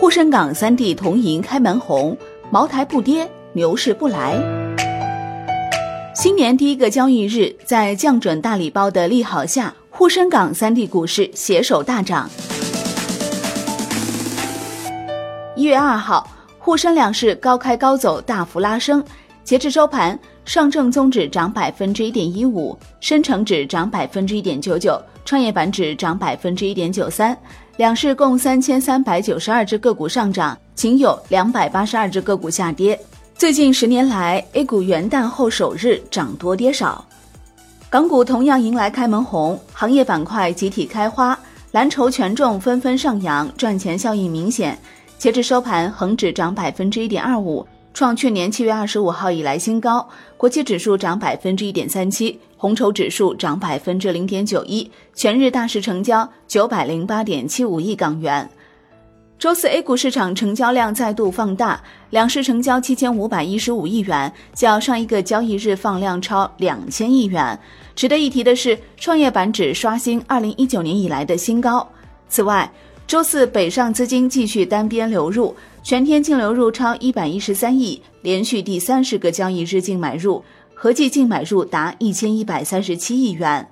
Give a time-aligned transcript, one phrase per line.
[0.00, 2.16] 沪深港三地同赢开门红，
[2.50, 4.34] 茅台不跌，牛市不来。
[6.14, 12.30] 新年第一个交易日，在降准大礼包的利好下，沪深港三地股市携手大涨。
[15.54, 16.26] 一月二号，
[16.58, 19.04] 沪深两市高开高走，大幅拉升。
[19.44, 27.36] 截至收盘，上证综指涨百分之一点一五，深成指涨百分之一点九九，创业板指涨百分之一点九三。
[27.80, 33.00] 两市共三千三百九十二只个股上涨，仅有两百八十二只个股下跌。
[33.34, 37.02] 最近十年来，A 股元旦后首日涨多跌少，
[37.88, 41.38] 港股同样迎来开门红，行业板块集体开花，
[41.72, 44.78] 蓝筹权重纷纷上扬，赚钱效应明显。
[45.16, 47.66] 截至收盘，恒指涨百分之一点二五。
[47.92, 58.48] 创去年七月二十五号以来新高，国际指数涨百分之一点三七，红筹指数涨百分之零点九一，全日大市成交九百零八点七五亿港元。
[59.38, 67.58] 周四 A 股市场成交量再度放大，两市成交七千五百一十五亿元，较上一个交易日放量超两千亿元。
[67.96, 71.86] 值得一提的是，创业板指刷新二零一九年以来的新高。
[72.28, 72.70] 此外，
[73.06, 75.56] 周四北上资金继续单边流入。
[75.82, 83.66] 全天净流入超一百一十三亿，连续第三十个交易日净买入，合计净买入达一千一百三十七亿元。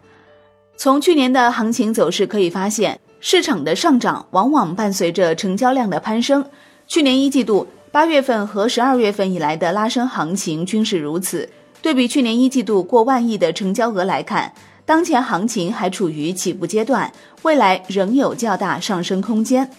[0.77, 6.45] 从去年的行情走势可以发现，市场的上涨往往伴随着成交量的攀升。
[6.87, 11.49] 去年一季度八月份和十二月份以来的拉升行情均是如此。
[11.83, 14.53] 对比去年一季度过万亿的成交额来看，
[14.87, 19.71] 当前行情还处于起步阶段，未来仍有较大上升空间。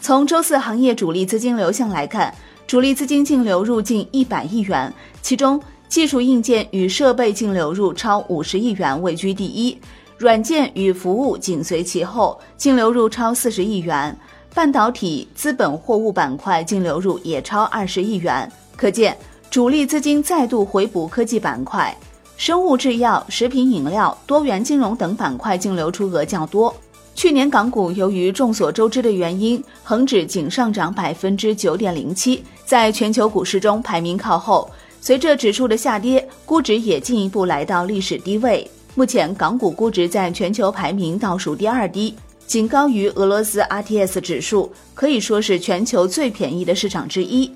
[0.00, 2.32] 从周四行业主力资金流向来看，
[2.66, 9.76] 主力资金净流入近一百亿元，其中技术硬件与设备净流入超五十亿元，位居第一；
[10.16, 14.14] 软件与服务紧随其后，净流入超四十亿元；
[14.54, 18.50] 半导体、资本货物板块净流入也超二十亿元。
[18.76, 19.16] 可见，
[19.50, 21.94] 主力资金再度回补科技板块，
[22.36, 26.72] 生物制药、食品饮料、多元金融等板块净流出额较多。
[27.18, 34.70] 去年港股由于众所周知的原因，恒指仅上涨百分之九点零七，在全球股市中排名靠后。
[35.00, 38.70] 随着指数的下跌，估值也进一步来到历史低位。
[38.94, 42.14] 目前港股估值在全球排名倒数第二低，
[42.46, 47.52] 仅高于俄罗斯 RTS 指数，可以说是全球最便宜的市场之一。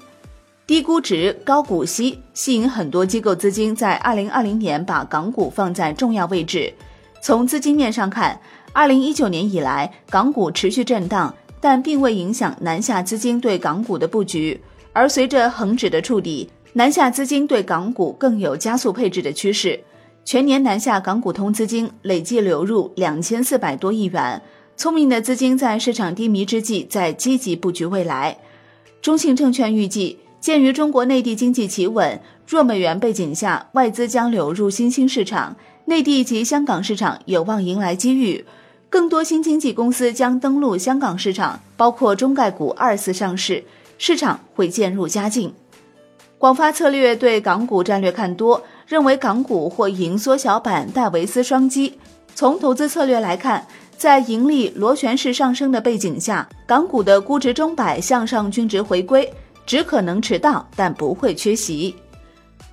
[0.67, 6.75] 低估值、高股息，吸引很多机构资金在二零二零年把港股放在重要位置。
[7.25, 8.37] 从资金面上看，
[8.75, 14.59] 二零一九年以来，港股持续震荡，但并未影响南下资金对港股的布局。
[14.95, 19.79] 而随着恒指的触底，南下资金对港股更有加速配置的趋势。
[20.25, 24.41] 全年南下港股通资金累计流入两千四百多亿元。
[24.75, 28.39] 聪明的资金在市场低迷之际，在积极布局未来。
[29.03, 35.55] 中信证券预计，鉴于中国内地经济企稳、弱美元背景下，外资将流入新兴市场，
[35.85, 38.43] 内地及香港市场有望迎来机遇。
[38.93, 43.65] 更多新经济公司将登陆香港市场，包括中概股二次上市，
[43.97, 45.55] 市场会渐入佳境。
[46.37, 51.99] 广发策略对港股战略看多，认为港股或迎缩小版戴维斯双击。
[52.35, 53.67] 从投资策略来看，
[53.97, 59.33] 在盈利螺旋式上升的背景下，港股的估值中摆向上均值回归，
[59.65, 61.97] 只可能迟到，但不会缺席。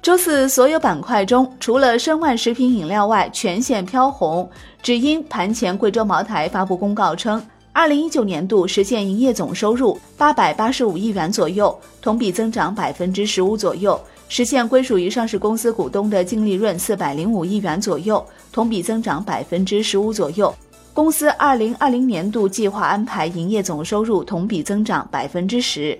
[0.01, 4.49] 周四，所有板块中，除了申万食品饮料外，全线飘红。
[4.81, 13.93] 只因盘前贵州茅台发布公告称，二零一九年度实现营业总收入八百八十五亿元左右，同比增长百分之十五左右；
[14.29, 20.53] 实现归属于上市公司股东的净利润四百零五亿元左右，同比增长百分之十五左右。
[20.93, 25.99] 公司二零二零年度计划安排营业总收入同比增长百分之十。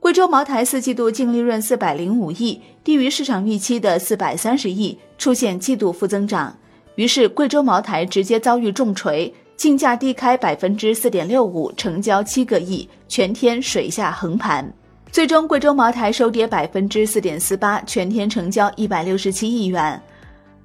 [0.00, 6.56] 贵州茅台四季度净利润四百零五亿，低于市场预期的四百三十亿，出现季度负增长。
[6.94, 14.66] 于是贵州茅台直接遭遇重锤，竞价低开百分之四点六五，成交七个亿，全天水下横盘。
[15.12, 20.00] 最终贵州茅台收跌百分之四点四八，全天成交一百六十七亿元。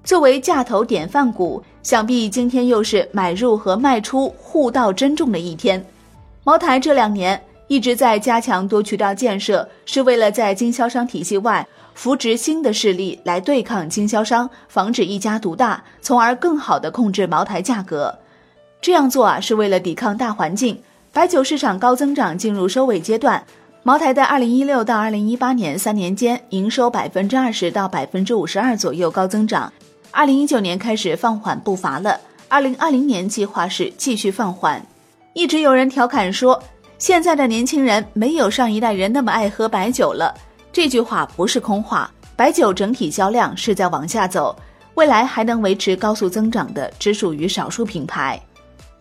[0.06, 5.86] 作为价投典范股，想必今天又是买入和卖出互道珍重的一天。
[6.46, 7.38] 茅台这两年。
[7.68, 18.20] 一直在加强多渠道建设，是为了在经销商体系外扶植新的势力来对抗经销商，防止一家独大，从而更好的控制茅台价格。
[18.82, 20.80] 这样做啊，是为了抵抗大环境。
[21.12, 23.44] 白酒市场高增长进入收尾阶段，
[23.82, 29.74] 茅台在二零一六到二零一八年三年间营收百分之二十到百分之五十二左右高增长，
[30.12, 34.86] 二零一九年开始放缓步伐了，二零二零年计划是继续放缓。
[35.34, 36.62] 一直有人调侃说。
[36.98, 40.34] 现在的年轻人没有上一代人那么爱喝白酒了。
[40.72, 44.56] 这句话不是空话，白酒整体销量是在往下走，
[44.96, 48.42] 未来还能维持高速增长的只属于少数品牌。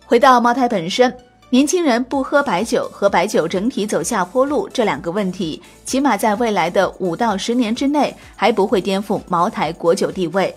[0.05, 1.17] 回到茅台本身，
[1.50, 10.55] 年轻人不喝白酒和白酒整体走下坡路这两个问题，起码在未来的五到十年之内还不会颠覆茅台国酒地位。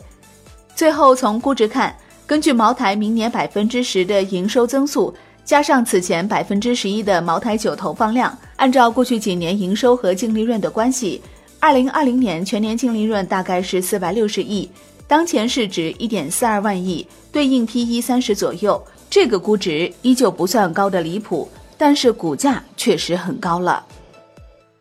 [0.76, 1.96] 最后从估值看，
[2.26, 5.14] 根据茅台明年百分之十的营收增速。
[5.48, 11.22] 加上此前百分之十一的茅台酒投放量，按照过去几年营收和净利润的关系，
[11.58, 14.70] 二零二零年全年净利润大概是四百六十亿，
[15.08, 21.48] 当前市值一点四二万亿，对应 P E 三十左右，这个估值依旧不算高的离谱，
[21.78, 23.86] 但是股价确实很高了。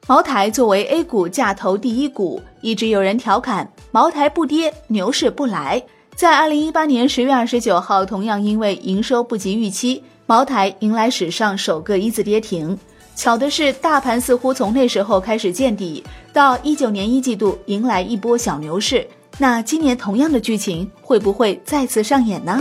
[0.09, 5.81] 茅台作为 A 股价投第一股，一直有人调侃茅台不跌，牛市不来。
[6.17, 10.03] 在二零一八年十月二十九号，同样因为营收不及预期。
[10.29, 12.77] 茅台迎来史上首个一字跌停，
[13.15, 16.03] 巧的是，大盘似乎从那时候开始见底，
[16.33, 19.07] 到一九年一季度迎来一波小牛市。
[19.39, 22.61] 那今年同样的剧情会不会再次上演呢？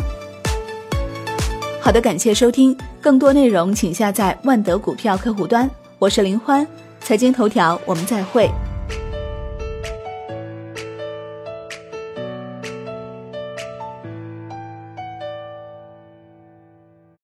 [1.81, 5.67] 好的，感谢收听，更多内容请下载万德股票客户端。
[5.97, 6.67] 我是林欢，
[6.99, 8.47] 财经头条，我们再会。